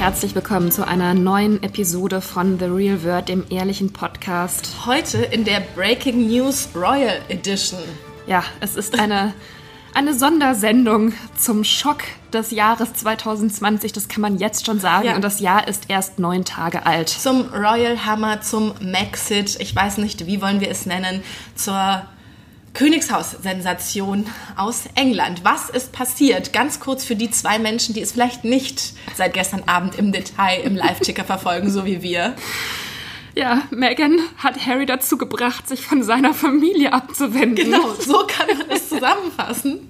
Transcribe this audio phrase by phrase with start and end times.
[0.00, 4.86] herzlich willkommen zu einer neuen Episode von The Real Word, dem ehrlichen Podcast.
[4.86, 7.78] Heute in der Breaking News Royal Edition.
[8.26, 9.34] Ja, es ist eine,
[9.92, 11.98] eine Sondersendung zum Schock
[12.32, 15.08] des Jahres 2020, das kann man jetzt schon sagen.
[15.08, 15.16] Ja.
[15.16, 17.10] Und das Jahr ist erst neun Tage alt.
[17.10, 21.22] Zum Royal Hammer, zum Maxit, ich weiß nicht, wie wollen wir es nennen,
[21.54, 22.06] zur
[22.74, 25.44] Königshaus-Sensation aus England.
[25.44, 26.52] Was ist passiert?
[26.52, 30.60] Ganz kurz für die zwei Menschen, die es vielleicht nicht seit gestern Abend im Detail
[30.62, 32.34] im Live-Ticker verfolgen, so wie wir.
[33.34, 37.70] Ja, Meghan hat Harry dazu gebracht, sich von seiner Familie abzuwenden.
[37.70, 39.88] Genau, so kann man es zusammenfassen.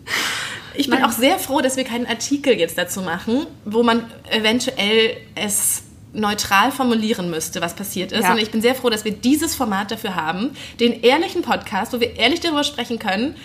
[0.75, 1.09] Ich bin Nein.
[1.09, 5.83] auch sehr froh, dass wir keinen Artikel jetzt dazu machen, wo man eventuell es
[6.13, 8.25] neutral formulieren müsste, was passiert ist.
[8.25, 8.33] Ja.
[8.33, 12.01] Und ich bin sehr froh, dass wir dieses Format dafür haben, den ehrlichen Podcast, wo
[12.01, 13.37] wir ehrlich darüber sprechen können,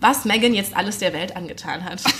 [0.00, 2.02] was Meghan jetzt alles der Welt angetan hat.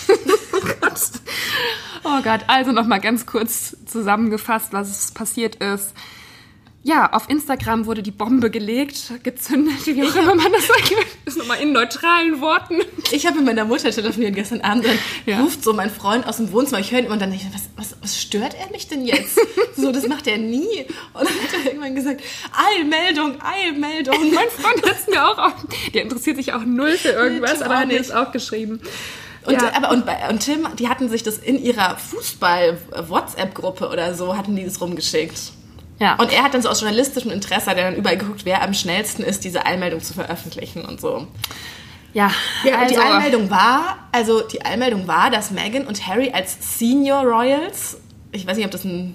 [2.05, 5.93] Oh Gott, also nochmal ganz kurz zusammengefasst, was passiert ist.
[6.85, 10.93] Ja, auf Instagram wurde die Bombe gelegt, gezündet, wie auch immer man das sagt.
[11.25, 12.81] Das ist nochmal in neutralen Worten.
[13.13, 15.41] Ich habe mit meiner Mutter telefoniert gestern Abend, dann Ja.
[15.43, 17.55] ruft so mein Freund aus dem Wohnzimmer, ich höre ihn immer und dann denke ich,
[17.55, 19.39] was, was, was stört er mich denn jetzt?
[19.77, 20.87] so, das macht er nie.
[21.13, 22.23] Und dann hat er irgendwann gesagt,
[22.57, 24.15] Eilmeldung, Eilmeldung.
[24.35, 25.53] Mein Freund hat es mir auch, auf,
[25.93, 28.81] der interessiert sich auch null für irgendwas, aber hat mir das auch geschrieben.
[29.45, 34.35] Und, ja, aber, und, und Tim, die hatten sich das in ihrer Fußball-WhatsApp-Gruppe oder so,
[34.37, 35.53] hatten die das rumgeschickt.
[35.99, 36.15] Ja.
[36.17, 38.75] Und er hat dann so aus journalistischem Interesse, hat er dann überall geguckt, wer am
[38.75, 41.27] schnellsten ist, diese Eilmeldung zu veröffentlichen und so.
[42.13, 42.31] ja,
[42.65, 46.79] Ja, und die also, Eilmeldung war, also die Eilmeldung war, dass Meghan und Harry als
[46.79, 47.99] Senior Royals,
[48.33, 49.15] ich weiß nicht, ob das ein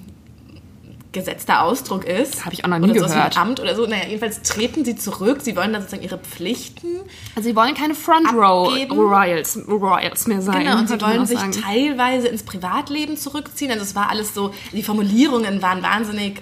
[1.14, 2.34] gesetzter Ausdruck ist.
[2.36, 3.38] Das hab ich auch noch nie oder sowas wie gehört.
[3.38, 3.86] ein Amt oder so.
[3.86, 5.40] Naja, jedenfalls treten sie zurück.
[5.42, 6.88] Sie wollen dann sozusagen ihre Pflichten.
[7.36, 8.74] also sie wollen keine Front Row.
[8.92, 10.66] Royals, Royals mehr sein.
[10.66, 11.52] Genau, und sie wollen sich sagen.
[11.54, 13.72] teilweise ins Privatleben zurückziehen.
[13.72, 16.42] Also es war alles so, die Formulierungen waren wahnsinnig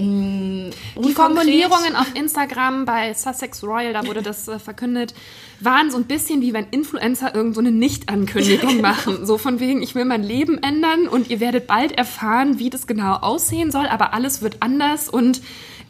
[0.00, 0.70] mh,
[1.04, 5.14] Die Formulierungen auf Instagram bei Sussex Royal, da wurde das äh, verkündet,
[5.60, 9.26] waren so ein bisschen wie wenn Influencer irgend so eine Nicht-Ankündigung machen.
[9.26, 12.86] So von wegen, ich will mein Leben ändern und ihr werdet bald erfahren, wie das
[12.86, 15.40] genau aussehen soll, aber alles wird anders und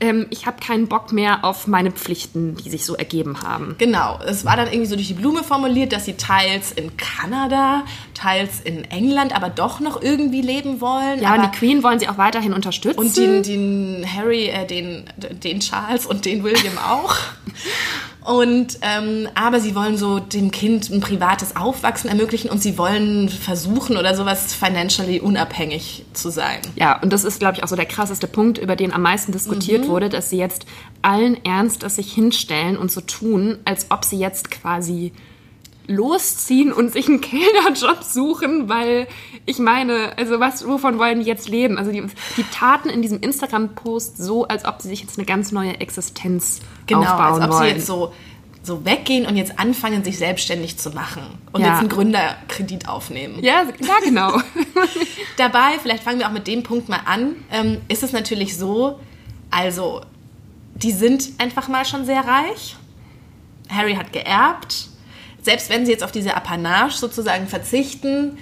[0.01, 3.77] ähm, ich habe keinen Bock mehr auf meine Pflichten, die sich so ergeben haben.
[3.79, 7.85] Genau, es war dann irgendwie so durch die Blume formuliert, dass sie teils in Kanada,
[8.15, 11.21] teils in England, aber doch noch irgendwie leben wollen.
[11.21, 12.99] Ja, aber und die Queen wollen sie auch weiterhin unterstützen.
[12.99, 17.17] und den, den Harry, äh, den, den Charles und den William auch.
[18.25, 23.29] Und ähm, aber sie wollen so dem Kind ein privates Aufwachsen ermöglichen und sie wollen
[23.29, 26.59] versuchen oder sowas financially unabhängig zu sein.
[26.77, 29.33] Ja, und das ist, glaube ich, auch so der krasseste Punkt, über den am meisten
[29.33, 30.67] diskutiert wurde, dass sie jetzt
[31.03, 35.13] allen Ernstes sich hinstellen und so tun, als ob sie jetzt quasi
[35.91, 39.07] losziehen und sich einen Kellnerjob suchen, weil
[39.47, 41.79] ich meine, also was, wovon wollen die jetzt leben?
[41.79, 42.03] Also die,
[42.37, 46.61] die taten in diesem Instagram-Post so, als ob sie sich jetzt eine ganz neue Existenz
[46.87, 47.63] Genau, aufbauen als ob wollen.
[47.71, 48.13] sie jetzt so,
[48.63, 51.69] so weggehen und jetzt anfangen, sich selbstständig zu machen und Ja.
[51.69, 53.43] jetzt einen Gründerkredit aufnehmen.
[53.43, 54.41] ja, ja, genau.
[55.37, 59.01] Dabei, vielleicht fangen wir auch mit dem Punkt mal an, ähm, ist es natürlich so,
[59.51, 60.03] also,
[60.75, 62.77] die sind einfach mal schon sehr reich.
[63.69, 64.89] Harry hat geerbt.
[65.43, 68.39] Selbst wenn sie jetzt auf diese Apanage sozusagen verzichten,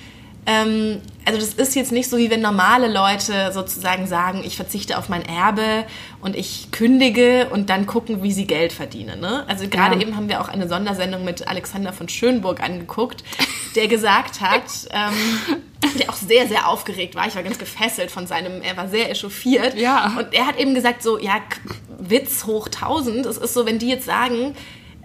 [0.46, 4.96] ähm, also das ist jetzt nicht so, wie wenn normale Leute sozusagen sagen, ich verzichte
[4.96, 5.84] auf mein Erbe
[6.22, 9.20] und ich kündige und dann gucken, wie sie Geld verdienen.
[9.20, 9.44] Ne?
[9.46, 10.00] Also gerade Ja.
[10.00, 13.24] eben haben wir auch eine Sondersendung mit Alexander von Schönburg angeguckt,
[13.76, 15.58] der gesagt hat, ähm,
[15.98, 17.26] der auch sehr, sehr aufgeregt war.
[17.26, 19.74] Ich war ganz gefesselt von seinem, er war sehr echauffiert.
[19.76, 20.14] Ja.
[20.18, 21.40] Und er hat eben gesagt so, ja,
[21.98, 23.26] Witz hoch 1000.
[23.26, 24.54] Es ist so, wenn die jetzt sagen,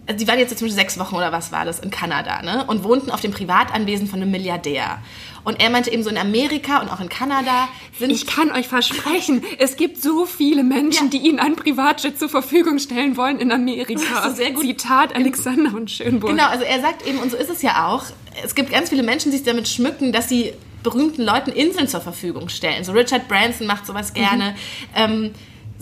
[0.05, 2.65] also die waren jetzt zum Beispiel sechs Wochen oder was war das in Kanada, ne?
[2.67, 4.99] Und wohnten auf dem Privatanwesen von einem Milliardär.
[5.45, 7.67] Und er meinte eben so in Amerika und auch in Kanada
[7.99, 11.09] sind Ich kann euch versprechen, es gibt so viele Menschen, Ja.
[11.11, 14.29] die ihnen ein Privatjet zur Verfügung stellen wollen in Amerika.
[14.31, 14.63] Sehr gut.
[14.63, 16.31] Zitat Alexander von Schönburg.
[16.31, 18.05] Genau, also er sagt eben, und so ist es ja auch,
[18.43, 22.01] es gibt ganz viele Menschen, die sich damit schmücken, dass sie berühmten Leuten Inseln zur
[22.01, 22.83] Verfügung stellen.
[22.83, 24.55] So Richard Branson macht sowas gerne.
[24.95, 25.31] Ähm,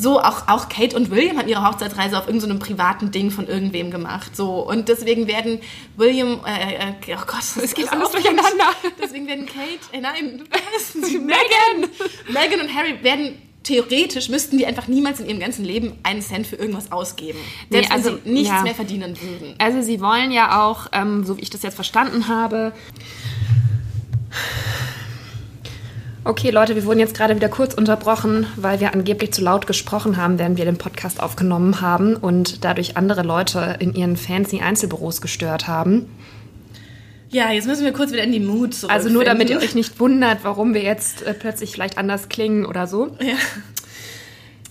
[0.02, 3.92] so auch, auch Kate und William haben ihre Hochzeitsreise auf irgendeinem privaten Ding von irgendwem
[3.92, 4.36] gemacht.
[4.36, 5.60] So und deswegen werden
[5.96, 8.72] William, äh, äh, oh Gott, Es geht alles durcheinander.
[9.02, 10.44] Deswegen werden Kate, äh, nein?
[10.96, 11.90] Megan,
[12.28, 16.48] Megan und Harry werden theoretisch müssten die einfach niemals in ihrem ganzen Leben einen Cent
[16.48, 17.38] für irgendwas ausgeben.
[17.70, 18.64] Nee, Selbst also, wenn sie nichts ja.
[18.64, 19.54] mehr verdienen würden.
[19.60, 22.74] Also sie wollen ja auch, ähm, so wie ich das jetzt verstanden habe.
[26.24, 30.18] Okay, Leute, wir wurden jetzt gerade wieder kurz unterbrochen, weil wir angeblich zu laut gesprochen
[30.18, 35.22] haben, während wir den Podcast aufgenommen haben und dadurch andere Leute in ihren fancy Einzelbüros
[35.22, 36.06] gestört haben.
[37.30, 38.94] Ja, jetzt müssen wir kurz wieder in die Mut zurück.
[38.94, 42.68] Also nur damit ihr euch nicht wundert, warum wir jetzt äh, plötzlich vielleicht anders klingen
[42.68, 43.16] oder so.
[43.20, 43.34] Ja.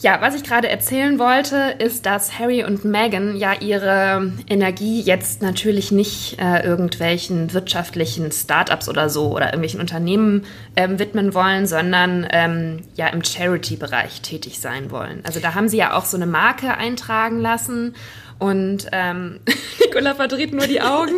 [0.02, 5.42] Ja, was ich gerade erzählen wollte, ist, dass Harry und Meghan ja ihre Energie jetzt
[5.42, 12.26] natürlich nicht äh, irgendwelchen wirtschaftlichen Startups oder so oder irgendwelchen Unternehmen ähm, widmen wollen, sondern
[12.30, 15.20] ähm, ja im Charity-Bereich tätig sein wollen.
[15.24, 17.94] Also da haben sie ja auch so eine Marke eintragen lassen
[18.38, 19.40] und ähm,
[19.90, 21.16] Nicola verdreht nur die Augen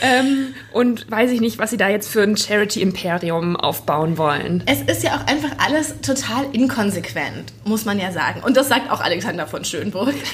[0.00, 4.62] ähm, und weiß ich nicht, was sie da jetzt für ein Charity-Imperium aufbauen wollen.
[4.64, 8.40] Es ist ja auch einfach alles total inkonsequent, muss man ja sagen.
[8.42, 10.14] Und das sagt auch Alexander von Schönburg.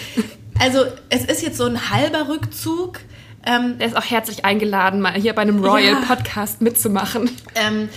[0.60, 3.00] Also es ist jetzt so ein halber Rückzug.
[3.44, 6.00] Ähm, er ist auch herzlich eingeladen, mal hier bei einem Royal ja.
[6.06, 7.28] Podcast mitzumachen.
[7.56, 7.88] Ähm,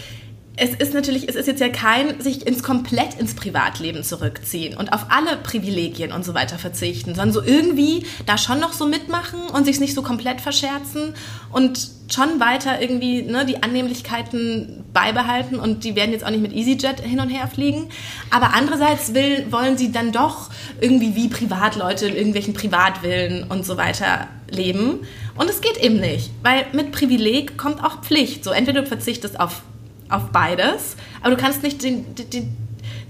[0.59, 4.91] es ist natürlich, es ist jetzt ja kein sich ins komplett ins Privatleben zurückziehen und
[4.91, 9.39] auf alle Privilegien und so weiter verzichten, sondern so irgendwie da schon noch so mitmachen
[9.53, 11.13] und sich nicht so komplett verscherzen
[11.51, 16.53] und schon weiter irgendwie ne, die Annehmlichkeiten beibehalten und die werden jetzt auch nicht mit
[16.53, 17.89] EasyJet hin und her fliegen.
[18.31, 20.49] Aber andererseits will, wollen sie dann doch
[20.81, 25.01] irgendwie wie Privatleute in irgendwelchen Privatvillen und so weiter leben.
[25.35, 28.43] Und es geht eben nicht, weil mit Privileg kommt auch Pflicht.
[28.43, 29.61] So entweder du verzichtest auf
[30.09, 30.95] auf beides.
[31.21, 32.55] Aber du kannst nicht den, den,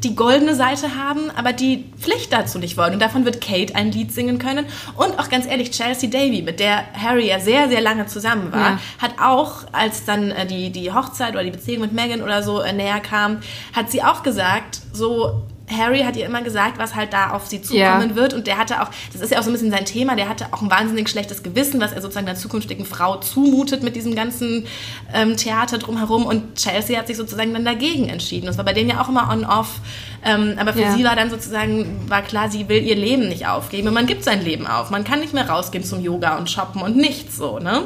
[0.03, 2.93] die goldene Seite haben, aber die Pflicht dazu nicht wollen.
[2.93, 4.65] Und davon wird Kate ein Lied singen können.
[4.95, 8.71] Und auch ganz ehrlich, Chelsea Davy, mit der Harry ja sehr, sehr lange zusammen war,
[8.71, 8.79] ja.
[8.99, 12.61] hat auch, als dann äh, die, die Hochzeit oder die Beziehung mit Meghan oder so
[12.61, 13.39] äh, näher kam,
[13.73, 17.61] hat sie auch gesagt, so Harry hat ihr immer gesagt, was halt da auf sie
[17.61, 18.15] zukommen ja.
[18.15, 18.33] wird.
[18.33, 20.47] Und der hatte auch, das ist ja auch so ein bisschen sein Thema, der hatte
[20.51, 24.65] auch ein wahnsinnig schlechtes Gewissen, was er sozusagen der zukünftigen Frau zumutet mit diesem ganzen
[25.13, 26.25] ähm, Theater drumherum.
[26.25, 28.45] Und Chelsea hat sich sozusagen dann dagegen entschieden.
[28.45, 29.81] Das war bei denen ja auch immer on-off.
[30.23, 30.93] Ähm, aber für ja.
[30.93, 33.89] sie war dann sozusagen, war klar, sie will ihr Leben nicht aufgeben.
[33.89, 34.89] Und man gibt sein Leben auf.
[34.89, 37.83] Man kann nicht mehr rausgehen zum Yoga und shoppen und nichts so, ne?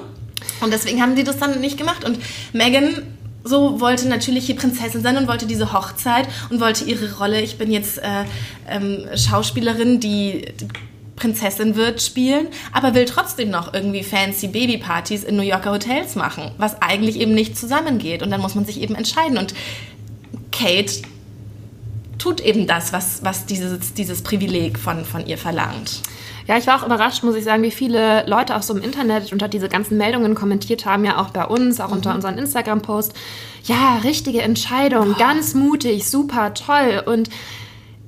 [0.60, 2.04] Und deswegen haben sie das dann nicht gemacht.
[2.04, 2.19] Und
[2.54, 3.04] Megan
[3.44, 7.58] so wollte natürlich hier Prinzessin sein und wollte diese Hochzeit und wollte ihre Rolle, ich
[7.58, 8.26] bin jetzt äh,
[8.70, 10.68] ähm, Schauspielerin, die, die
[11.16, 16.52] Prinzessin wird spielen, aber will trotzdem noch irgendwie fancy Babypartys in New Yorker Hotels machen,
[16.58, 18.24] was eigentlich eben nicht zusammengeht.
[18.24, 19.38] Und dann muss man sich eben entscheiden.
[19.38, 19.54] Und
[20.52, 21.04] Kate
[22.22, 26.02] tut eben das, was, was dieses, dieses Privileg von, von ihr verlangt.
[26.48, 29.32] Ja, ich war auch überrascht, muss ich sagen, wie viele Leute auch so im Internet
[29.32, 31.96] unter diese ganzen Meldungen kommentiert haben, ja auch bei uns, auch mhm.
[31.96, 33.14] unter unseren Instagram-Posts.
[33.64, 35.18] Ja, richtige Entscheidung, Boah.
[35.18, 37.04] ganz mutig, super toll.
[37.06, 37.30] Und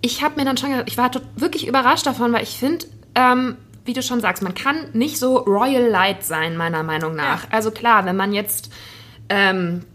[0.01, 3.55] ich habe mir dann schon gedacht, ich war wirklich überrascht davon, weil ich finde, ähm,
[3.85, 7.43] wie du schon sagst, man kann nicht so Royal Light sein, meiner Meinung nach.
[7.43, 7.49] Ja.
[7.51, 8.71] Also klar, wenn man jetzt
[9.29, 9.85] ähm,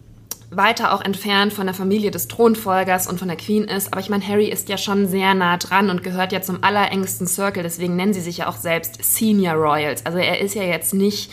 [0.51, 3.93] weiter auch entfernt von der Familie des Thronfolgers und von der Queen ist.
[3.93, 7.27] Aber ich meine, Harry ist ja schon sehr nah dran und gehört ja zum allerengsten
[7.27, 7.63] Circle.
[7.63, 10.07] Deswegen nennen sie sich ja auch selbst Senior Royals.
[10.07, 11.31] Also er ist ja jetzt nicht.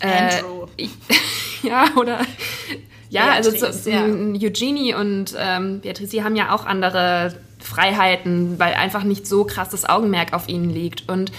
[0.00, 0.66] Äh, Andrew.
[1.62, 2.20] ja, oder.
[3.08, 4.48] Ja, also Beatrice, also so, ja.
[4.48, 9.88] Eugenie und ähm, Beatrice, die haben ja auch andere Freiheiten, weil einfach nicht so krasses
[9.88, 11.08] Augenmerk auf ihnen liegt.
[11.08, 11.32] Und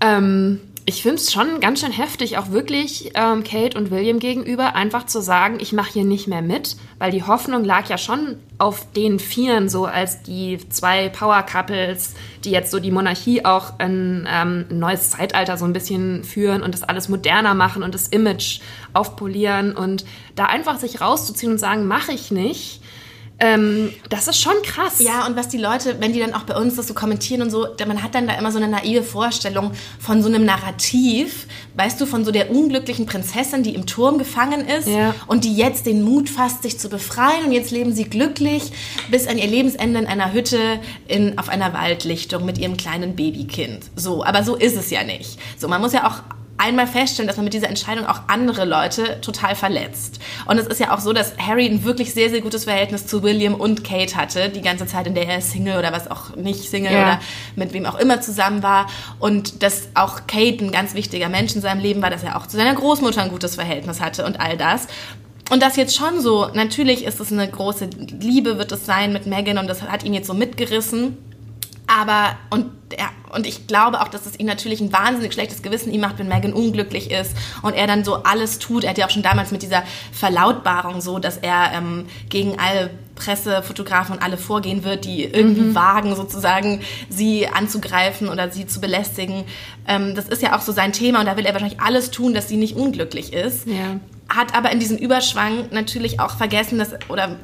[0.00, 4.76] ähm, ich finde es schon ganz schön heftig, auch wirklich ähm, Kate und William gegenüber
[4.76, 8.36] einfach zu sagen, ich mache hier nicht mehr mit, weil die Hoffnung lag ja schon
[8.58, 13.80] auf den Vieren, so als die zwei Power Couples, die jetzt so die Monarchie auch
[13.80, 17.92] in ähm, ein neues Zeitalter so ein bisschen führen und das alles moderner machen und
[17.92, 18.60] das Image
[18.92, 20.04] aufpolieren und
[20.36, 22.80] da einfach sich rauszuziehen und sagen, mache ich nicht
[23.38, 24.98] ähm, das ist schon krass.
[24.98, 27.50] Ja, und was die Leute, wenn die dann auch bei uns das so kommentieren und
[27.50, 32.00] so, man hat dann da immer so eine naive Vorstellung von so einem Narrativ, weißt
[32.00, 35.14] du, von so der unglücklichen Prinzessin, die im Turm gefangen ist ja.
[35.26, 38.72] und die jetzt den Mut fasst, sich zu befreien und jetzt leben sie glücklich
[39.10, 43.84] bis an ihr Lebensende in einer Hütte in, auf einer Waldlichtung mit ihrem kleinen Babykind.
[43.96, 45.38] So, aber so ist es ja nicht.
[45.58, 46.22] So, man muss ja auch
[46.58, 50.20] einmal feststellen, dass man mit dieser Entscheidung auch andere Leute total verletzt.
[50.46, 53.22] Und es ist ja auch so, dass Harry ein wirklich sehr, sehr gutes Verhältnis zu
[53.22, 56.68] William und Kate hatte, die ganze Zeit, in der er Single oder was auch nicht
[56.68, 57.02] Single ja.
[57.02, 57.20] oder
[57.56, 58.86] mit wem auch immer zusammen war.
[59.18, 62.46] Und dass auch Kate ein ganz wichtiger Mensch in seinem Leben war, dass er auch
[62.46, 64.88] zu seiner Großmutter ein gutes Verhältnis hatte und all das.
[65.50, 69.26] Und das jetzt schon so, natürlich ist es eine große Liebe, wird es sein mit
[69.26, 71.18] Megan und das hat ihn jetzt so mitgerissen.
[71.86, 75.92] Aber, und, ja, und ich glaube auch, dass es ihm natürlich ein wahnsinnig schlechtes Gewissen
[75.92, 78.84] ihm macht, wenn Megan unglücklich ist und er dann so alles tut.
[78.84, 82.90] Er hat ja auch schon damals mit dieser Verlautbarung so, dass er ähm, gegen alle
[83.14, 85.74] Pressefotografen und alle vorgehen wird, die irgendwie mhm.
[85.74, 89.44] wagen, sozusagen sie anzugreifen oder sie zu belästigen.
[89.86, 92.34] Ähm, das ist ja auch so sein Thema und da will er wahrscheinlich alles tun,
[92.34, 93.66] dass sie nicht unglücklich ist.
[93.66, 94.00] Ja.
[94.28, 97.36] Hat aber in diesem Überschwang natürlich auch vergessen, dass, oder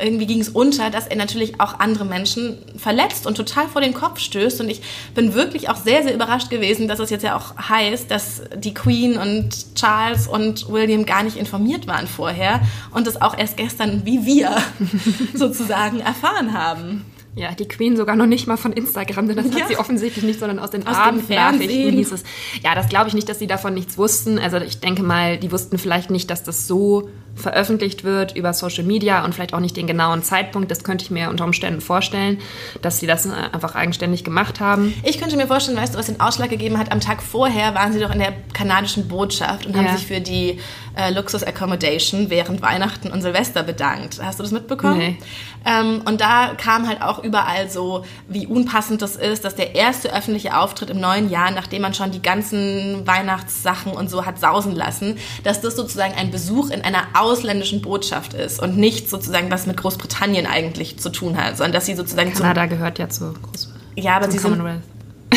[0.00, 3.94] irgendwie ging es unter, dass er natürlich auch andere Menschen verletzt und total vor den
[3.94, 4.60] Kopf stößt.
[4.60, 4.82] Und ich
[5.14, 8.74] bin wirklich auch sehr, sehr überrascht gewesen, dass es jetzt ja auch heißt, dass die
[8.74, 12.60] Queen und Charles und William gar nicht informiert waren vorher
[12.92, 14.56] und das auch erst gestern wie wir
[15.34, 17.04] sozusagen erfahren haben.
[17.34, 19.62] Ja, die Queen sogar noch nicht mal von Instagram, denn das ja.
[19.62, 22.24] hat sie offensichtlich nicht, sondern aus den Abendnachrichten hieß es.
[22.62, 24.38] Ja, das glaube ich nicht, dass sie davon nichts wussten.
[24.38, 28.84] Also ich denke mal, die wussten vielleicht nicht, dass das so veröffentlicht wird über Social
[28.84, 30.70] Media und vielleicht auch nicht den genauen Zeitpunkt.
[30.70, 32.38] Das könnte ich mir unter Umständen vorstellen,
[32.82, 34.94] dass sie das einfach eigenständig gemacht haben.
[35.02, 36.92] Ich könnte mir vorstellen, weißt du, was den Ausschlag gegeben hat?
[36.92, 39.82] Am Tag vorher waren sie doch in der kanadischen Botschaft und ja.
[39.82, 40.58] haben sich für die
[40.96, 44.20] äh, Luxus Accommodation während Weihnachten und Silvester bedankt.
[44.22, 44.98] Hast du das mitbekommen?
[44.98, 45.18] Nee.
[45.64, 50.14] Ähm, und da kam halt auch überall so, wie unpassend das ist, dass der erste
[50.14, 54.74] öffentliche Auftritt im neuen Jahr, nachdem man schon die ganzen Weihnachtssachen und so hat sausen
[54.74, 59.66] lassen, dass das sozusagen ein Besuch in einer ausländischen Botschaft ist und nichts sozusagen, was
[59.66, 63.82] mit Großbritannien eigentlich zu tun hat, sondern dass sie sozusagen Kanada gehört ja zu Großbritannien.
[63.96, 64.60] Ja, aber sie sind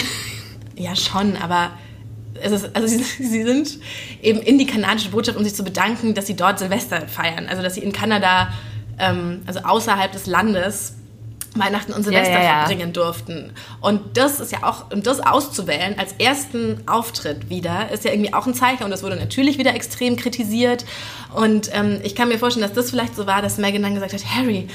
[0.75, 1.71] ja schon, aber
[2.41, 3.79] es ist, also sie, sie, sind
[4.21, 7.47] eben in die kanadische Botschaft, um sich zu bedanken, dass sie dort Silvester feiern.
[7.47, 8.49] Also dass sie in Kanada,
[8.99, 10.95] ähm, also außerhalb des Landes,
[11.55, 12.59] Weihnachten und Silvester ja, ja, ja.
[12.65, 13.53] verbringen durften.
[13.81, 18.33] Und das ist ja auch, um das auszuwählen als ersten Auftritt wieder, ist ja irgendwie
[18.33, 18.83] auch ein Zeichen.
[18.83, 20.85] Und das wurde natürlich wieder extrem kritisiert.
[21.33, 24.13] Und ähm, ich kann mir vorstellen, dass das vielleicht so war, dass Megan dann gesagt
[24.13, 24.67] hat, Harry,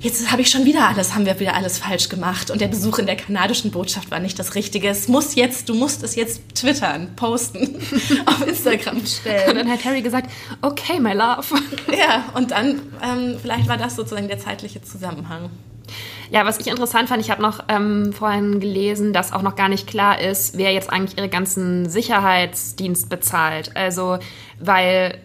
[0.00, 2.50] jetzt habe ich schon wieder alles, haben wir wieder alles falsch gemacht.
[2.50, 4.88] Und der Besuch in der kanadischen Botschaft war nicht das Richtige.
[4.88, 7.76] Es muss jetzt, du musst es jetzt twittern, posten,
[8.26, 9.50] auf Instagram stellen.
[9.50, 10.30] Und dann hat Harry gesagt,
[10.62, 11.46] okay, my love.
[11.96, 15.50] Ja, und dann, ähm, vielleicht war das sozusagen der zeitliche Zusammenhang.
[16.30, 19.68] Ja, was ich interessant fand, ich habe noch ähm, vorhin gelesen, dass auch noch gar
[19.68, 23.74] nicht klar ist, wer jetzt eigentlich ihre ganzen Sicherheitsdienst bezahlt.
[23.76, 24.18] Also,
[24.60, 25.18] weil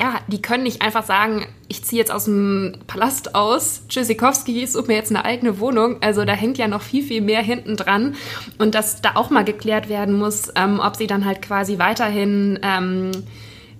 [0.00, 4.72] ja, die können nicht einfach sagen, ich ziehe jetzt aus dem Palast aus, Tschüssikowski, ich
[4.72, 5.96] suche mir jetzt eine eigene Wohnung.
[6.00, 8.14] Also da hängt ja noch viel, viel mehr hinten dran.
[8.58, 12.58] Und dass da auch mal geklärt werden muss, ähm, ob sie dann halt quasi weiterhin
[12.62, 13.10] ähm,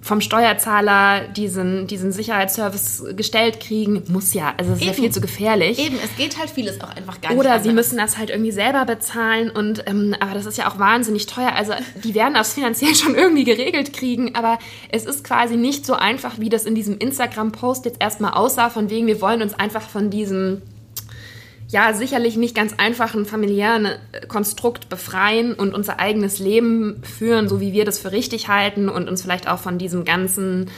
[0.03, 4.55] vom Steuerzahler diesen, diesen Sicherheitsservice gestellt kriegen, muss ja.
[4.57, 4.93] Also es ist Eben.
[4.95, 5.79] ja viel zu gefährlich.
[5.79, 7.39] Eben, es geht halt vieles auch einfach gar nicht.
[7.39, 10.79] Oder sie müssen das halt irgendwie selber bezahlen und ähm, aber das ist ja auch
[10.79, 11.53] wahnsinnig teuer.
[11.55, 14.59] Also die werden das finanziell schon irgendwie geregelt kriegen, aber
[14.91, 18.89] es ist quasi nicht so einfach, wie das in diesem Instagram-Post jetzt erstmal aussah, von
[18.89, 20.63] wegen, wir wollen uns einfach von diesem
[21.71, 27.61] ja sicherlich nicht ganz einfachen familiären äh, Konstrukt befreien und unser eigenes Leben führen, so
[27.61, 30.71] wie wir das für richtig halten und uns vielleicht auch von diesem ganzen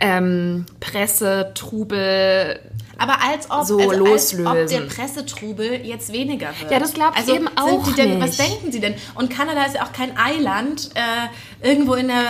[0.00, 2.60] ähm, Pressetrubel
[2.98, 4.46] aber als ob, so also loslösen.
[4.46, 6.70] als ob der Pressetrubel jetzt weniger wird.
[6.70, 8.22] Ja, das glaube ich also eben auch denn, nicht.
[8.22, 8.94] Was denken Sie denn?
[9.14, 12.22] Und Kanada ist ja auch kein Eiland äh, irgendwo in der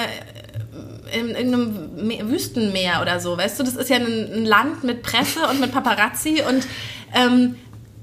[1.13, 3.63] in irgendeinem Wüstenmeer oder so, weißt du?
[3.63, 6.67] Das ist ja ein, ein Land mit Presse und mit Paparazzi und
[7.15, 7.55] ähm,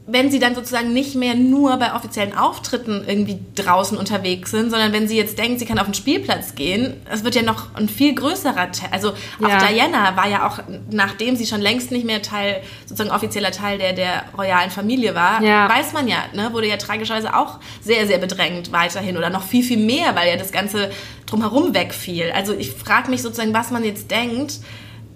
[0.05, 4.91] wenn sie dann sozusagen nicht mehr nur bei offiziellen Auftritten irgendwie draußen unterwegs sind, sondern
[4.91, 7.87] wenn sie jetzt denkt, sie kann auf den Spielplatz gehen, das wird ja noch ein
[7.87, 8.89] viel größerer Teil.
[8.91, 9.65] Also auch ja.
[9.65, 10.59] Diana war ja auch,
[10.91, 15.41] nachdem sie schon längst nicht mehr Teil, sozusagen offizieller Teil der, der royalen Familie war,
[15.41, 15.69] ja.
[15.69, 19.63] weiß man ja, ne, wurde ja tragischerweise auch sehr, sehr bedrängt weiterhin oder noch viel,
[19.63, 20.91] viel mehr, weil ja das Ganze
[21.27, 22.29] drumherum wegfiel.
[22.35, 24.59] Also ich frage mich sozusagen, was man jetzt denkt,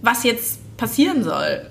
[0.01, 1.69] was jetzt passieren soll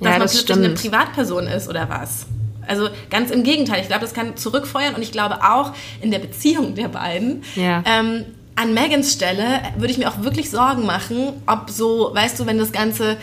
[0.00, 2.26] dass ja, man das plötzlich eine Privatperson ist oder was.
[2.66, 3.80] Also ganz im Gegenteil.
[3.80, 7.42] Ich glaube, das kann zurückfeuern und ich glaube auch in der Beziehung der beiden.
[7.56, 7.82] Ja.
[7.86, 8.26] Ähm,
[8.56, 9.44] an Megans Stelle
[9.76, 13.16] würde ich mir auch wirklich Sorgen machen, ob so, weißt du, wenn das Ganze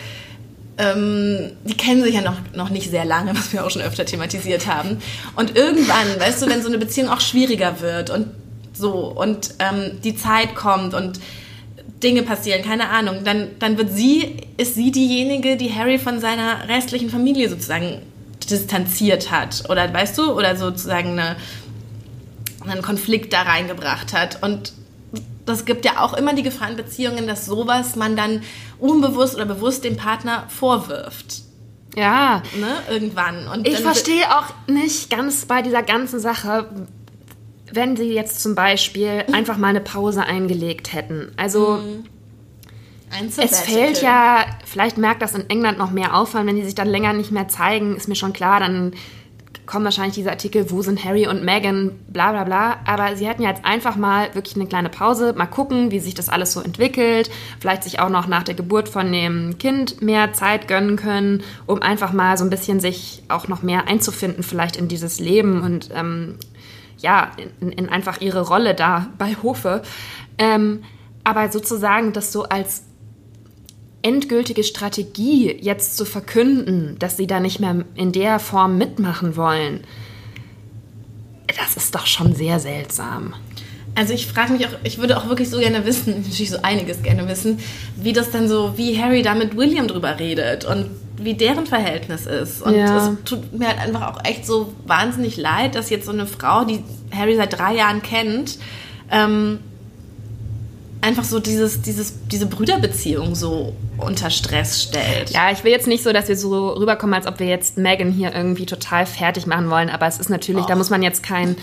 [0.78, 4.04] ähm, die kennen sich ja noch, noch nicht sehr lange, was wir auch schon öfter
[4.04, 4.98] thematisiert haben.
[5.34, 8.28] Und irgendwann, weißt du, wenn so eine Beziehung auch schwieriger wird und
[8.72, 11.18] so und ähm, die Zeit kommt und
[12.02, 16.68] Dinge passieren, keine Ahnung, dann, dann wird sie, ist sie diejenige, die Harry von seiner
[16.68, 18.02] restlichen Familie sozusagen
[18.50, 19.64] distanziert hat.
[19.70, 21.36] Oder weißt du, oder sozusagen eine,
[22.66, 24.42] einen Konflikt da reingebracht hat.
[24.42, 24.72] Und
[25.46, 28.42] das gibt ja auch immer die Gefahr in Beziehungen, dass sowas man dann
[28.78, 31.42] unbewusst oder bewusst dem Partner vorwirft.
[31.96, 32.42] Ja.
[32.60, 33.48] Ne, irgendwann.
[33.48, 36.68] Und ich verstehe auch nicht ganz bei dieser ganzen Sache,
[37.72, 41.32] wenn sie jetzt zum Beispiel einfach mal eine Pause eingelegt hätten.
[41.36, 41.78] Also.
[41.78, 42.04] Mhm.
[43.36, 46.88] Es fällt ja, vielleicht merkt das in England noch mehr auf, wenn die sich dann
[46.88, 48.94] länger nicht mehr zeigen, ist mir schon klar, dann
[49.66, 52.76] kommen wahrscheinlich diese Artikel, wo sind Harry und Meghan, bla bla bla.
[52.86, 56.14] Aber sie hätten ja jetzt einfach mal wirklich eine kleine Pause, mal gucken, wie sich
[56.14, 57.30] das alles so entwickelt.
[57.60, 61.82] Vielleicht sich auch noch nach der Geburt von dem Kind mehr Zeit gönnen können, um
[61.82, 65.90] einfach mal so ein bisschen sich auch noch mehr einzufinden, vielleicht in dieses Leben und
[65.94, 66.36] ähm,
[66.98, 69.82] ja, in, in, einfach ihre Rolle da bei Hofe.
[70.38, 70.82] Ähm,
[71.24, 72.84] aber sozusagen das so als
[74.02, 79.84] endgültige Strategie, jetzt zu verkünden, dass sie da nicht mehr in der Form mitmachen wollen,
[81.58, 83.34] das ist doch schon sehr seltsam.
[83.96, 87.02] Also ich frage mich auch, ich würde auch wirklich so gerne wissen, natürlich so einiges
[87.02, 87.58] gerne wissen,
[87.96, 92.26] wie das dann so, wie Harry da mit William drüber redet und wie deren Verhältnis
[92.26, 92.62] ist.
[92.62, 93.08] Und ja.
[93.08, 96.64] es tut mir halt einfach auch echt so wahnsinnig leid, dass jetzt so eine Frau,
[96.64, 96.82] die
[97.14, 98.58] Harry seit drei Jahren kennt,
[99.10, 99.60] ähm,
[101.00, 105.30] einfach so dieses, dieses, diese Brüderbeziehung so unter Stress stellt.
[105.30, 108.10] Ja, ich will jetzt nicht so, dass wir so rüberkommen, als ob wir jetzt Megan
[108.10, 110.68] hier irgendwie total fertig machen wollen, aber es ist natürlich, Och.
[110.68, 111.56] da muss man jetzt kein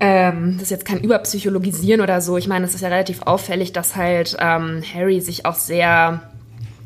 [0.00, 2.36] ähm, das ist jetzt kein Überpsychologisieren oder so.
[2.36, 6.22] Ich meine, es ist ja relativ auffällig, dass halt ähm, Harry sich auch sehr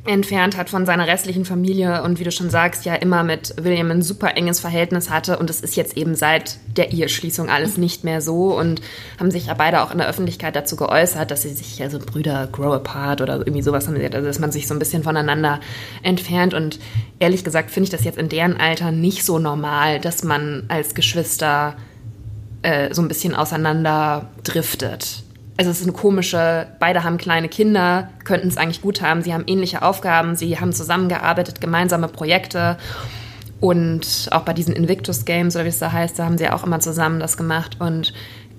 [0.04, 3.90] entfernt hat von seiner restlichen Familie und wie du schon sagst, ja immer mit William
[3.92, 8.02] ein super enges Verhältnis hatte und es ist jetzt eben seit der Eheschließung alles nicht
[8.02, 8.80] mehr so und
[9.20, 12.48] haben sich ja beide auch in der Öffentlichkeit dazu geäußert, dass sie sich also Brüder
[12.50, 15.60] grow apart oder irgendwie sowas haben, also dass man sich so ein bisschen voneinander
[16.02, 16.80] entfernt und
[17.20, 20.96] ehrlich gesagt finde ich das jetzt in deren Alter nicht so normal, dass man als
[20.96, 21.76] Geschwister
[22.62, 25.21] äh, so ein bisschen auseinander driftet.
[25.56, 29.22] Also es ist eine komische, beide haben kleine Kinder, könnten es eigentlich gut haben.
[29.22, 32.78] Sie haben ähnliche Aufgaben, sie haben zusammengearbeitet, gemeinsame Projekte.
[33.60, 36.64] Und auch bei diesen Invictus Games, oder wie es da heißt, da haben sie auch
[36.64, 37.76] immer zusammen das gemacht.
[37.80, 38.12] Und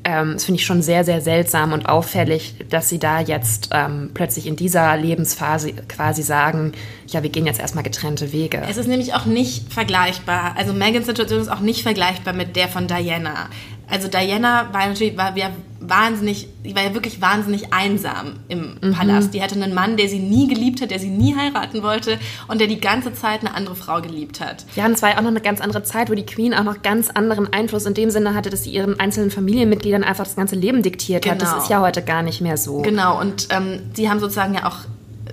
[0.05, 4.11] ähm, das finde ich schon sehr, sehr seltsam und auffällig, dass sie da jetzt ähm,
[4.13, 6.73] plötzlich in dieser Lebensphase quasi sagen,
[7.07, 8.61] ja, wir gehen jetzt erstmal getrennte Wege.
[8.69, 10.55] Es ist nämlich auch nicht vergleichbar.
[10.57, 13.49] Also Megans Situation ist auch nicht vergleichbar mit der von Diana
[13.87, 18.93] also Diana war natürlich war, war wahnsinnig, die war ja wirklich wahnsinnig einsam im mhm.
[18.93, 19.33] Palast.
[19.33, 22.59] Die hatte einen Mann, der sie nie geliebt hat, der sie nie heiraten wollte und
[22.59, 24.65] der die ganze Zeit eine andere Frau geliebt hat.
[24.75, 26.63] Ja, und es war ja auch noch eine ganz andere Zeit, wo die Queen auch
[26.63, 30.35] noch ganz anderen Einfluss in dem Sinne hatte, dass sie ihren einzelnen Familienmitgliedern einfach das
[30.35, 31.35] ganze Leben diktiert genau.
[31.35, 31.41] hat.
[31.41, 31.63] Das genau.
[31.63, 32.81] ist ja heute gar nicht mehr so.
[32.81, 34.77] Genau, und ähm, sie haben sozusagen ja auch,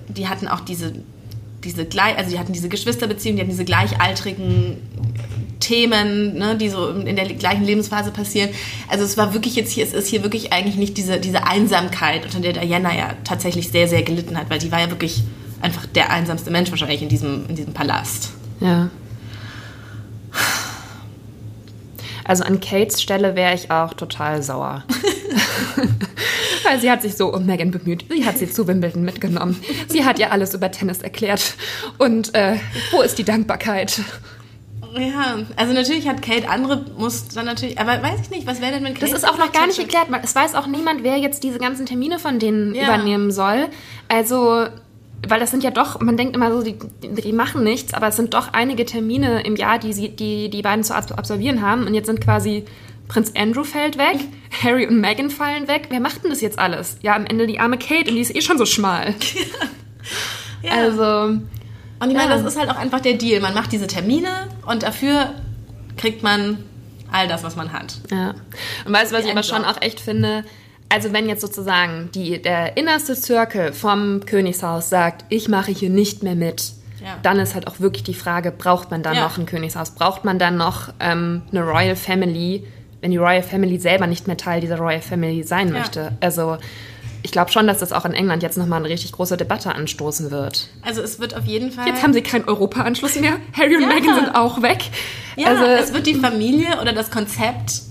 [0.09, 0.93] die hatten auch diese
[1.63, 4.77] diese also die hatten diese Geschwisterbeziehung, die hatten diese gleichaltrigen
[5.61, 8.49] Themen, ne, die so in der gleichen Lebensphase passieren.
[8.89, 12.25] Also es war wirklich jetzt hier, es ist hier wirklich eigentlich nicht diese, diese Einsamkeit,
[12.25, 15.23] unter der Diana ja tatsächlich sehr, sehr gelitten hat, weil die war ja wirklich
[15.61, 18.31] einfach der einsamste Mensch wahrscheinlich in diesem, in diesem Palast.
[18.59, 18.89] Ja.
[22.23, 24.83] Also an Kates Stelle wäre ich auch total sauer.
[26.63, 28.05] Weil sie hat sich so um Megan bemüht.
[28.09, 29.59] Sie hat sie zu Wimbledon mitgenommen.
[29.87, 31.55] Sie hat ihr alles über Tennis erklärt.
[31.97, 32.57] Und äh,
[32.91, 34.01] wo ist die Dankbarkeit?
[34.97, 38.83] Ja, also natürlich hat Kate andere Muster natürlich, aber weiß ich nicht, was wäre denn
[38.83, 39.11] mit Kate?
[39.11, 40.07] Das ist auch noch gar nicht geklärt.
[40.23, 42.83] Es weiß auch niemand, wer jetzt diese ganzen Termine von denen ja.
[42.83, 43.67] übernehmen soll.
[44.09, 44.65] Also,
[45.27, 48.15] weil das sind ja doch, man denkt immer so, die, die machen nichts, aber es
[48.15, 51.87] sind doch einige Termine im Jahr, die sie, die, die beiden zu absolvieren haben.
[51.87, 52.65] Und jetzt sind quasi
[53.07, 54.19] Prinz Andrew fällt weg,
[54.63, 55.87] Harry und Meghan fallen weg.
[55.89, 56.97] Wer macht denn das jetzt alles?
[57.01, 59.15] Ja, am Ende die arme Kate und die ist eh schon so schmal.
[60.63, 60.71] ja.
[60.71, 61.39] Also
[62.01, 62.37] und ich meine, ja.
[62.37, 63.41] das ist halt auch einfach der Deal.
[63.41, 65.35] Man macht diese Termine und dafür
[65.97, 66.57] kriegt man
[67.11, 67.93] all das, was man hat.
[68.09, 68.33] Ja.
[68.85, 70.43] Und weißt du, was ich aber schon auch echt finde?
[70.89, 76.23] Also wenn jetzt sozusagen die, der innerste Circle vom Königshaus sagt, ich mache hier nicht
[76.23, 77.17] mehr mit, ja.
[77.21, 79.23] dann ist halt auch wirklich die Frage, braucht man dann ja.
[79.23, 79.91] noch ein Königshaus?
[79.91, 82.65] Braucht man dann noch ähm, eine Royal Family,
[83.01, 86.13] wenn die Royal Family selber nicht mehr Teil dieser Royal Family sein möchte?
[86.19, 86.57] Also
[87.23, 90.31] ich glaube schon, dass das auch in England jetzt nochmal eine richtig große Debatte anstoßen
[90.31, 90.67] wird.
[90.81, 91.87] Also es wird auf jeden Fall.
[91.87, 93.37] Jetzt haben sie keinen Europa-Anschluss mehr.
[93.53, 93.87] Harry und ja.
[93.87, 94.83] Meghan sind auch weg.
[95.35, 97.81] Ja, also, es wird die Familie oder das Konzept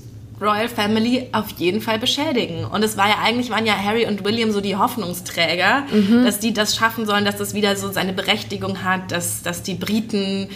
[0.41, 2.65] Royal Family auf jeden Fall beschädigen.
[2.65, 6.25] Und es war ja eigentlich, waren ja Harry und William so die Hoffnungsträger, mhm.
[6.25, 9.75] dass die das schaffen sollen, dass das wieder so seine Berechtigung hat, dass, dass die
[9.75, 10.49] Briten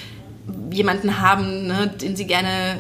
[0.71, 2.79] jemanden haben, ne, den sie gerne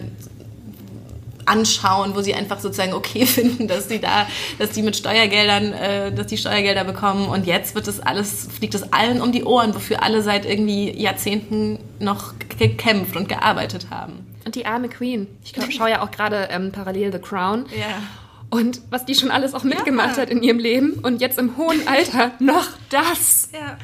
[1.46, 4.26] anschauen, wo sie einfach sozusagen okay finden, dass sie da,
[4.58, 8.74] dass die mit Steuergeldern, äh, dass die Steuergelder bekommen und jetzt wird das alles, fliegt
[8.74, 14.26] es allen um die Ohren, wofür alle seit irgendwie Jahrzehnten noch gekämpft und gearbeitet haben.
[14.44, 15.26] Und die arme Queen.
[15.44, 17.66] Ich schaue ja auch gerade ähm, parallel The Crown.
[17.76, 18.02] Ja.
[18.50, 20.22] Und was die schon alles auch mitgemacht ja.
[20.22, 23.48] hat in ihrem Leben und jetzt im hohen Alter noch das.
[23.52, 23.78] Ja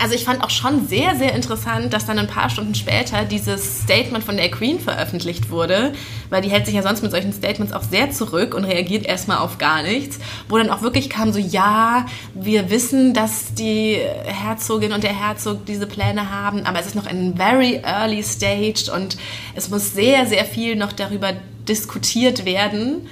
[0.00, 3.82] also ich fand auch schon sehr, sehr interessant, dass dann ein paar Stunden später dieses
[3.82, 5.92] Statement von der Queen veröffentlicht wurde,
[6.30, 9.38] weil die hält sich ja sonst mit solchen Statements auch sehr zurück und reagiert erstmal
[9.38, 14.92] auf gar nichts, wo dann auch wirklich kam so, ja, wir wissen, dass die Herzogin
[14.92, 19.18] und der Herzog diese Pläne haben, aber es ist noch in very early stage und
[19.54, 21.34] es muss sehr, sehr viel noch darüber
[21.68, 23.06] diskutiert werden.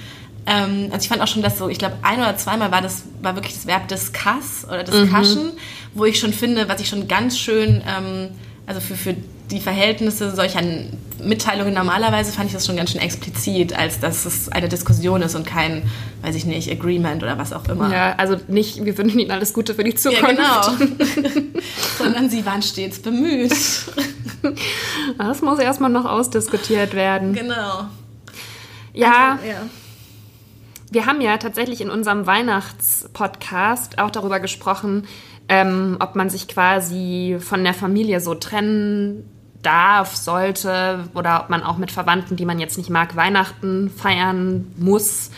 [0.49, 3.03] Ähm, also ich fand auch schon, dass so, ich glaube, ein oder zweimal war das,
[3.21, 5.51] war wirklich das Verb discuss oder discussion, mhm.
[5.93, 8.29] Wo ich schon finde, was ich schon ganz schön, ähm,
[8.65, 9.15] also für, für
[9.51, 10.61] die Verhältnisse solcher
[11.23, 15.35] Mitteilungen normalerweise fand ich das schon ganz schön explizit, als dass es eine Diskussion ist
[15.35, 15.83] und kein,
[16.21, 17.91] weiß ich nicht, Agreement oder was auch immer.
[17.91, 20.39] Ja, also nicht, wir wünschen Ihnen alles Gute für die Zukunft.
[20.39, 20.93] Ja, genau.
[21.97, 23.53] Sondern sie waren stets bemüht.
[25.17, 27.33] Das muss erstmal noch ausdiskutiert werden.
[27.33, 27.87] Genau.
[28.93, 29.61] Ja, Also, ja.
[30.91, 35.05] wir haben ja tatsächlich in unserem Weihnachtspodcast auch darüber gesprochen,
[35.49, 39.29] ähm, ob man sich quasi von der Familie so trennen
[39.61, 44.71] darf, sollte oder ob man auch mit Verwandten, die man jetzt nicht mag, Weihnachten feiern
[44.77, 45.31] muss.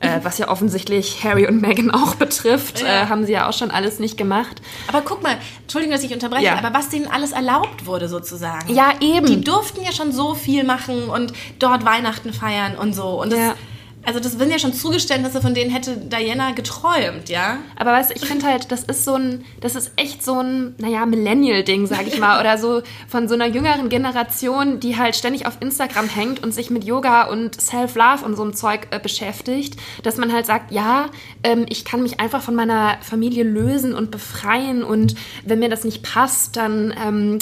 [0.00, 3.02] Äh, was ja offensichtlich Harry und Meghan auch betrifft, Ja.
[3.02, 4.62] äh, haben sie ja auch schon alles nicht gemacht.
[4.88, 6.56] Aber guck mal, Entschuldigung, dass ich unterbreche, Ja.
[6.58, 8.74] aber was denen alles erlaubt wurde sozusagen.
[8.74, 9.26] Ja, eben.
[9.26, 13.20] Die durften ja schon so viel machen und dort Weihnachten feiern und so.
[13.20, 13.54] Und das, Ja.
[14.04, 17.58] Also das sind ja schon Zugeständnisse, von denen hätte Diana geträumt, ja?
[17.76, 20.74] Aber weißt du, ich finde halt, das ist so ein, das ist echt so ein,
[20.78, 22.40] naja, Millennial-Ding, sag ich mal.
[22.40, 26.70] Oder so von so einer jüngeren Generation, die halt ständig auf Instagram hängt und sich
[26.70, 29.76] mit Yoga und Self-Love und so einem Zeug äh, beschäftigt.
[30.02, 31.10] Dass man halt sagt, ja,
[31.42, 35.84] ähm, ich kann mich einfach von meiner Familie lösen und befreien und wenn mir das
[35.84, 37.38] nicht passt, dann, ähm,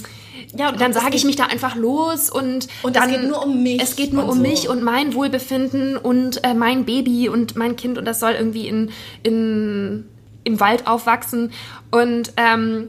[0.56, 3.24] Ja, und dann es sage ich mich da einfach los und, Und es dann, geht
[3.24, 4.42] nur um mich Es geht nur und um so.
[4.42, 8.68] mich und mein Wohlbefinden und äh, mein Baby und mein Kind und das soll irgendwie
[8.68, 8.90] in,
[9.22, 10.04] in,
[10.44, 11.52] im Wald aufwachsen.
[11.90, 12.86] Und ähm,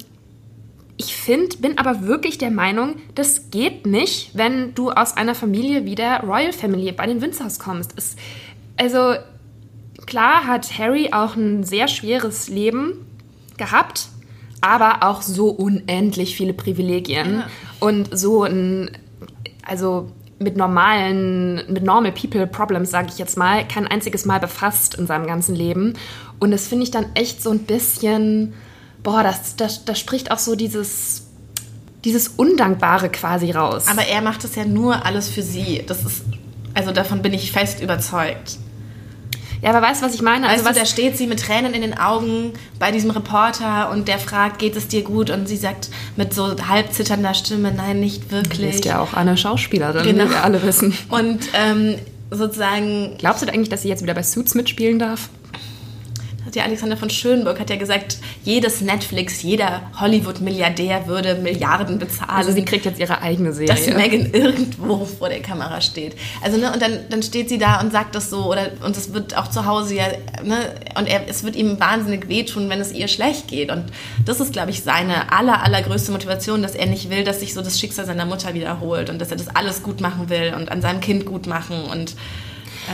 [0.98, 5.86] ich finde, bin aber wirklich der Meinung, das geht nicht, wenn du aus einer Familie
[5.86, 7.94] wie der Royal Family bei den Windsors kommst.
[7.96, 8.18] Es,
[8.76, 9.16] also
[10.06, 13.06] klar hat Harry auch ein sehr schweres Leben
[13.58, 14.10] gehabt,
[14.62, 17.48] aber auch so unendlich viele Privilegien Ja.
[17.80, 18.92] und so ein,
[19.66, 24.96] also mit normalen, mit normal people problems, sage ich jetzt mal, kein einziges Mal befasst
[24.96, 25.94] in seinem ganzen Leben.
[26.40, 28.54] Und das finde ich dann echt so ein bisschen,
[29.04, 31.28] boah, das, das, das spricht auch so dieses,
[32.06, 33.88] dieses Undankbare quasi raus.
[33.90, 35.84] Aber er macht es ja nur alles für sie.
[35.86, 36.24] Das ist,
[36.74, 38.58] also davon bin ich fest überzeugt.
[39.62, 40.48] Ja, aber weißt du, was ich meine?
[40.48, 44.08] Weißt also du, da steht sie mit Tränen in den Augen bei diesem Reporter und
[44.08, 45.30] der fragt, geht es dir gut?
[45.30, 48.72] Und sie sagt mit so halb zitternder Stimme, nein, nicht Du wirklich.
[48.72, 50.26] bist ja auch eine Schauspielerin, Genau.
[50.26, 50.94] wie wir alle wissen.
[51.10, 51.96] Und ähm,
[52.32, 55.30] sozusagen Glaubst du eigentlich, dass sie jetzt wieder bei Suits mitspielen darf?
[56.50, 62.32] Hat ja Alexander von Schönburg hat ja gesagt, jedes Netflix, jeder Hollywood-Milliardär würde Milliarden bezahlen.
[62.32, 63.68] Also sie kriegt jetzt ihre eigene Serie.
[63.68, 66.16] dass Megan irgendwo vor der Kamera steht.
[66.42, 69.14] Also ne, und dann, dann steht sie da und sagt das so oder und es
[69.14, 70.06] wird auch zu Hause ja
[70.44, 73.86] ne und er, es wird ihm wahnsinnig wehtun, wenn es ihr schlecht geht und
[74.26, 77.62] das ist glaube ich seine aller allergrößte Motivation, dass er nicht will, dass sich so
[77.62, 80.82] das Schicksal seiner Mutter wiederholt und dass er das alles gut machen will und an
[80.82, 82.16] seinem Kind gut machen und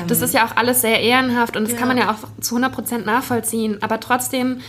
[0.08, 1.78] Das ist ja auch alles sehr ehrenhaft und das Ja.
[1.80, 3.78] kann man ja auch zu 100% nachvollziehen.
[3.82, 4.62] Aber trotzdem,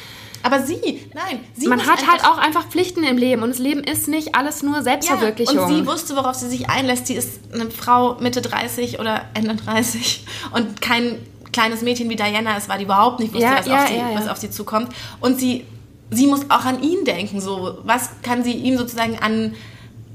[0.43, 3.83] aber sie, nein, sie man hat halt auch einfach Pflichten im Leben und das Leben
[3.83, 5.59] ist nicht alles nur Ja, Selbstverwirklichung.
[5.59, 7.07] und sie wusste, worauf sie sich einlässt.
[7.09, 11.19] Sie ist eine Frau Mitte 30 oder Ende 30 und kein
[11.53, 12.57] kleines Mädchen wie Diana.
[12.57, 14.19] Es war die überhaupt nicht, wusste, Ja, was, ja, auf sie, ja, ja.
[14.19, 14.91] was auf sie zukommt.
[15.21, 15.65] Und sie,
[16.11, 17.41] sie muss auch an ihn denken.
[17.41, 19.55] So, was kann sie ihm sozusagen an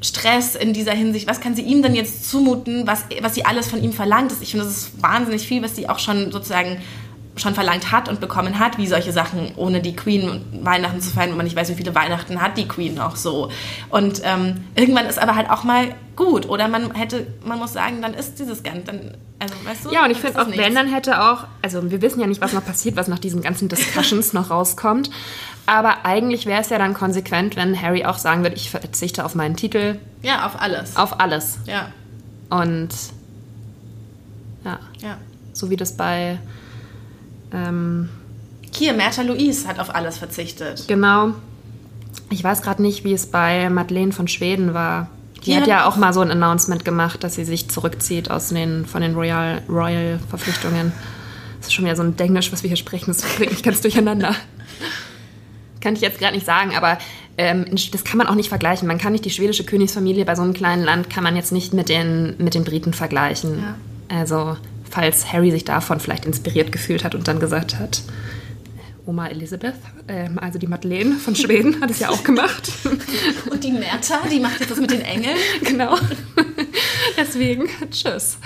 [0.02, 3.68] Stress in dieser Hinsicht, was kann sie ihm denn jetzt zumuten, was, was sie alles
[3.68, 4.34] von ihm verlangt?
[4.42, 6.82] Ich finde, das ist wahnsinnig viel, was sie auch schon sozusagen
[7.38, 11.10] schon verlangt hat und bekommen hat, wie solche Sachen ohne die Queen und Weihnachten zu
[11.12, 13.50] feiern, wo man nicht weiß, wie viele Weihnachten hat die Queen noch so.
[13.89, 16.48] Und ähm, irgendwann ist aber halt auch mal gut.
[16.50, 19.00] Oder man hätte, man muss sagen, dann ist dieses Ganze, dann,
[19.39, 19.91] also weißt du?
[19.91, 20.76] ja, und ich finde auch, es wenn, nichts.
[20.76, 23.70] dann hätte auch, also wir wissen ja nicht, was noch passiert, was nach diesen ganzen
[23.70, 25.10] Discussions noch rauskommt.
[25.65, 29.36] Aber eigentlich wäre es ja dann konsequent, wenn Harry auch sagen würde, ich verzichte auf
[29.36, 30.98] meinen Titel, Ja, auf alles.
[30.98, 31.60] auf alles.
[31.65, 31.88] Ja,
[32.50, 32.89] Und
[34.65, 35.17] ja, ja.
[35.54, 36.39] so wie das bei
[37.54, 38.10] ähm,
[38.74, 40.86] Hier, Märta Louise hat auf alles verzichtet.
[40.88, 41.34] Genau.
[42.30, 45.10] Ich weiß gerade nicht, wie es bei Madeleine von Schweden war.
[45.38, 48.30] Die Die hat hat ja auch- mal so ein Announcement gemacht, dass sie sich zurückzieht
[48.32, 50.92] aus den, von den Royal, Royal Verpflichtungen.
[51.60, 53.08] Das ist schon wieder so ein Denglisch, was wir hier sprechen.
[53.08, 54.36] Das bringt mich ganz durcheinander.
[55.82, 57.00] Kann ich jetzt gerade nicht sagen, aber
[57.38, 58.88] ähm, das kann man auch nicht vergleichen.
[58.88, 61.74] Man kann nicht die schwedische Königsfamilie bei so einem kleinen Land, kann man jetzt nicht
[61.74, 63.64] mit den, mit den Briten vergleichen.
[64.10, 64.58] Also,
[64.91, 68.01] falls Harry sich davon vielleicht inspiriert gefühlt hat und dann gesagt hat,
[69.06, 69.75] Oma Elisabeth,
[70.08, 72.71] ähm, also die Madeleine von Schweden, hat es ja auch gemacht.
[73.49, 75.36] Und die Märta, die macht jetzt das mit den Engeln.
[75.63, 75.97] genau.
[77.17, 78.38] Deswegen, tschüss.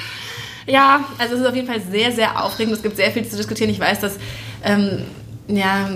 [0.66, 2.74] Ja, Also es ist auf jeden Fall sehr, sehr aufregend.
[2.74, 3.70] Es gibt sehr viel zu diskutieren.
[3.70, 4.18] Ich weiß, dass,
[4.64, 5.04] ähm,
[5.48, 5.90] ja,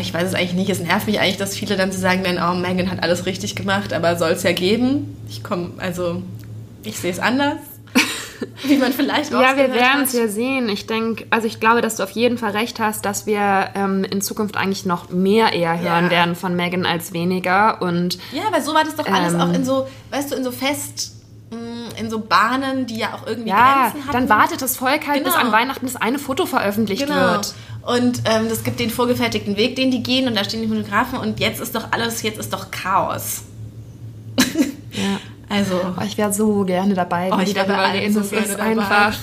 [0.00, 0.70] ich weiß es eigentlich nicht.
[0.70, 3.54] Es nervt mich eigentlich, dass viele dann so sagen werden, oh, Megan hat alles richtig
[3.54, 5.16] gemacht, aber soll es ja geben.
[5.30, 6.22] Ich komme, also,
[6.82, 7.58] ich sehe es anders.
[8.64, 10.68] Wie man vielleicht ja, wir werden es ja sehen.
[10.68, 14.04] Ich denke, also ich glaube, dass du auf jeden Fall recht hast, dass wir ähm,
[14.04, 16.10] in Zukunft eigentlich noch mehr eher hören Ja.
[16.10, 17.80] werden von Megan als weniger.
[17.82, 19.40] Und Ja, weil so war das doch alles Ähm.
[19.40, 21.12] auch in so, weißt du, in so fest,
[21.50, 24.12] mh, in so Bahnen, die ja auch irgendwie Ja, Grenzen hatten.
[24.12, 25.46] dann wartet das Volk halt bis Genau.
[25.46, 27.14] an Weihnachten, bis eine Foto veröffentlicht Genau.
[27.14, 27.54] wird.
[27.82, 31.18] Und ähm, es gibt den vorgefertigten Weg, den die gehen und da stehen die Fotografen
[31.18, 33.42] und jetzt ist doch alles, jetzt ist doch Chaos.
[34.92, 35.18] Ja.
[35.54, 38.00] Also, Oh, ich wäre so gerne dabei, Oh, wenn ich die wär bei darüber allem
[38.00, 38.14] reden.
[38.14, 38.70] so Das gerne ist dabei.
[38.70, 39.16] einfach.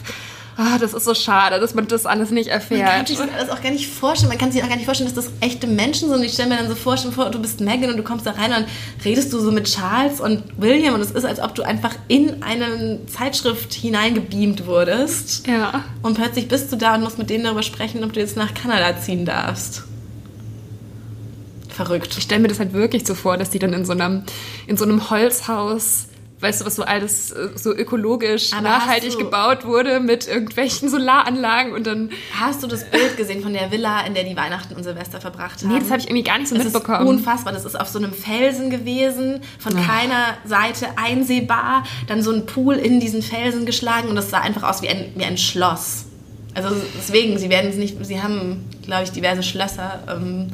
[0.57, 3.07] Ah, das ist so schade, dass man das alles nicht man kann erfährt.
[3.07, 4.29] sich das auch gar nicht vorstellen.
[4.29, 6.21] Man kann sich auch gar nicht vorstellen, dass das echte Menschen sind.
[6.23, 8.51] Ich stelle mir dann so vor, vor, du bist Megan und du kommst da rein
[8.53, 8.65] und
[9.05, 12.43] redest du so mit Charles und William und es ist, als ob du einfach in
[12.43, 15.47] eine Zeitschrift hineingebeamt wurdest.
[15.47, 15.85] Ja.
[16.03, 18.53] Und plötzlich bist du da und musst mit denen darüber sprechen, ob du jetzt nach
[18.53, 19.83] Kanada ziehen darfst.
[21.69, 22.13] Verrückt.
[22.17, 24.23] Ich stelle mir das halt wirklich so vor, dass die dann in so einem,
[24.67, 26.07] in so einem Holzhaus,
[26.41, 31.73] weißt du, was so alles äh, so ökologisch Aber nachhaltig gebaut wurde mit irgendwelchen Solaranlagen
[31.73, 32.09] und dann.
[32.39, 35.61] Hast du das Bild gesehen von der Villa, in der die Weihnachten und Silvester verbracht
[35.61, 35.73] haben?
[35.73, 37.07] Nee, das habe ich irgendwie gar nicht so Das ist mitbekommen.
[37.07, 37.53] unfassbar.
[37.53, 41.83] Das ist auf so einem Felsen gewesen, von keiner Seite einsehbar.
[42.07, 45.11] Dann so ein Pool in diesen Felsen geschlagen und das sah einfach aus wie ein,
[45.15, 46.05] wie ein Schloss.
[46.53, 50.47] Also deswegen, sie werden es nicht, sie haben, glaube ich, diverse Schlösser ähm,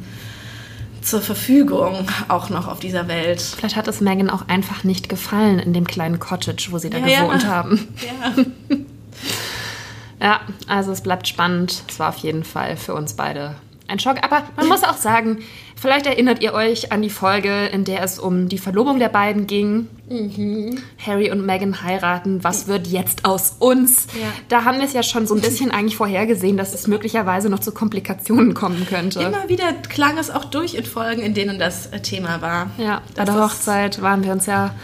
[1.08, 3.40] zur Verfügung auch noch auf dieser Welt.
[3.40, 6.98] Vielleicht hat es Megan auch einfach nicht gefallen in dem kleinen Cottage, wo sie da
[6.98, 7.22] Ja, ja.
[7.24, 7.88] gewohnt haben.
[8.04, 8.76] Ja.
[10.20, 11.84] Ja, also es bleibt spannend.
[11.88, 13.54] Es war auf jeden Fall für uns beide
[13.86, 14.16] ein Schock.
[14.22, 15.38] Aber man muss auch sagen,
[15.80, 19.46] vielleicht erinnert ihr euch an die Folge, in der es um die Verlobung der beiden
[19.46, 19.88] ging.
[20.08, 20.78] Mhm.
[21.04, 22.42] Harry und Meghan heiraten.
[22.44, 24.06] Was wird jetzt aus uns?
[24.18, 24.26] Ja.
[24.48, 27.58] Da haben wir es ja schon so ein bisschen eigentlich vorhergesehen, dass es möglicherweise noch
[27.60, 29.20] zu Komplikationen kommen könnte.
[29.20, 32.70] Immer wieder klang es auch durch in Folgen, in denen das äh, Thema war.
[32.78, 34.74] Ja, bei der Hochzeit waren wir uns ja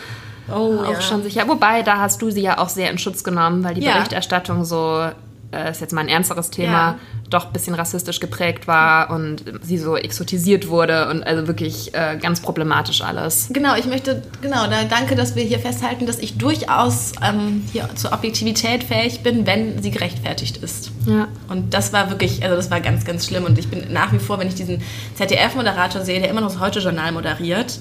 [0.46, 1.00] Oh, auch ja.
[1.00, 1.48] schon sicher.
[1.48, 3.94] Wobei, da hast du sie ja auch sehr in Schutz genommen, weil die Ja.
[3.94, 5.09] Berichterstattung so,
[5.54, 6.98] äh, ist jetzt mal ein ernsteres Thema, Ja.
[7.30, 12.18] doch ein bisschen rassistisch geprägt war und sie so exotisiert wurde und also wirklich äh,
[12.20, 13.48] ganz problematisch alles.
[13.52, 17.88] Genau, ich möchte, genau, da danke, dass wir hier festhalten, dass ich durchaus ähm, hier
[17.94, 20.90] zur Objektivität fähig bin, wenn sie gerechtfertigt ist.
[21.06, 21.28] Ja.
[21.48, 23.44] Und das war wirklich, also das war ganz, ganz schlimm.
[23.44, 24.82] Und ich bin nach wie vor, wenn ich diesen
[25.14, 27.78] ZDF-Moderator sehe, der immer noch das Heute-Journal moderiert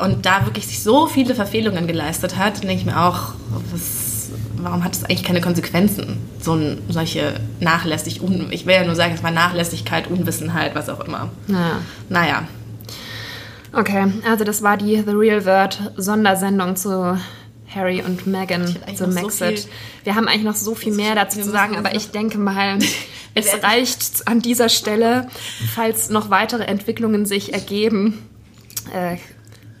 [0.00, 3.34] und da wirklich sich so viele Verfehlungen geleistet hat, denke ich mir auch,
[3.70, 4.13] was,
[4.64, 6.16] warum hat das eigentlich keine Konsequenzen?
[6.40, 10.88] So ein, solche nachlässig, un, ich will ja nur sagen, es war Nachlässigkeit, Unwissenheit, was
[10.88, 11.30] auch immer.
[11.48, 11.78] Ja.
[12.08, 12.42] Naja,
[13.76, 17.18] Okay, also das war die The Real Word Sondersendung zu
[17.74, 19.58] Harry und Meghan, so Maxit.
[19.60, 19.68] viel-
[20.04, 22.78] Wir haben eigentlich noch so viel mehr dazu zu sagen, aber ich denke mal,
[23.34, 25.26] es reicht an dieser Stelle,
[25.74, 28.22] falls noch weitere Entwicklungen sich ergeben.
[28.94, 29.16] Äh,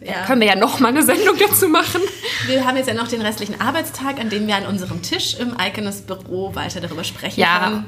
[0.04, 0.26] Ja.
[0.26, 2.00] Können wir ja noch mal eine Sendung dazu machen.
[2.46, 5.54] Wir haben jetzt ja noch den restlichen Arbeitstag, an dem wir an unserem Tisch im
[5.58, 7.64] Iconos Büro weiter darüber sprechen Ja.
[7.64, 7.86] können.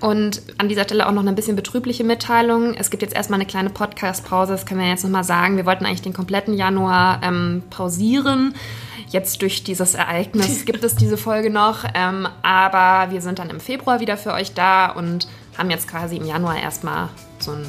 [0.00, 2.74] Und an dieser Stelle auch noch eine bisschen betrübliche Mitteilung.
[2.74, 5.56] Es gibt jetzt erstmal eine kleine Podcast-Pause, das können wir jetzt nochmal sagen.
[5.56, 8.54] Wir wollten eigentlich den kompletten Januar ähm, pausieren.
[9.08, 11.84] Jetzt durch dieses Ereignis gibt es diese Folge noch.
[11.94, 16.16] Ähm, aber wir sind dann im Februar wieder für euch da und haben jetzt quasi
[16.16, 17.64] im Januar erstmal so ein.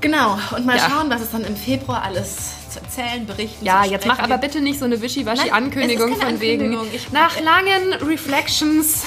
[0.00, 0.88] Genau, und mal Ja.
[0.90, 4.60] schauen, was es dann im Februar alles zu erzählen, berichten Ja, jetzt mach aber bitte
[4.60, 6.76] nicht so eine wischiwaschi Ankündigung von wegen.
[6.92, 9.04] Ich- nach langen Reflections.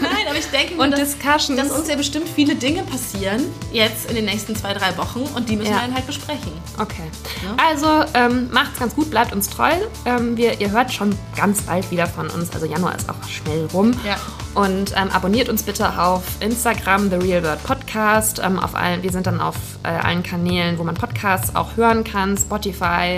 [0.00, 1.56] Nein, aber ich denke mir, Und dass, Discussions.
[1.60, 5.48] dass uns ja bestimmt viele Dinge passieren, jetzt in den nächsten zwei, drei Wochen, und
[5.48, 5.78] die müssen Ja.
[5.78, 6.52] wir dann halt besprechen.
[6.78, 7.02] Okay.
[7.42, 7.56] Ja.
[7.64, 9.70] Also ähm, macht's ganz gut, bleibt uns treu.
[10.04, 12.50] Ähm, wir, ihr hört schon ganz bald wieder von uns.
[12.52, 13.92] Also Januar ist auch schnell rum.
[14.06, 14.16] Ja.
[14.54, 18.40] Und ähm, abonniert uns bitte auf Instagram, The Real World Podcast.
[18.44, 22.04] Ähm, auf allen, wir sind dann auf äh, allen Kanälen, wo man Podcasts auch hören
[22.04, 22.36] kann.
[22.36, 23.11] Spotify,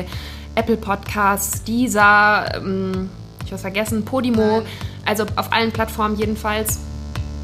[0.55, 3.11] Apple Podcasts, Deezer, ähm,
[3.45, 4.63] ich was vergessen, Podimo.
[5.05, 6.81] Also auf allen Plattformen jedenfalls.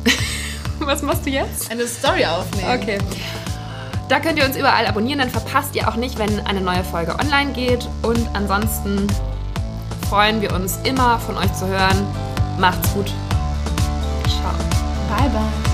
[0.80, 1.70] was machst du jetzt?
[1.70, 2.80] Eine Story aufnehmen.
[2.80, 2.98] Okay.
[4.08, 7.14] Da könnt ihr uns überall abonnieren, dann verpasst ihr auch nicht, wenn eine neue Folge
[7.18, 7.88] online geht.
[8.02, 9.06] Und ansonsten
[10.08, 12.06] freuen wir uns immer von euch zu hören.
[12.58, 13.06] Macht's gut.
[14.26, 14.52] Ciao.
[15.08, 15.69] Bye, bye.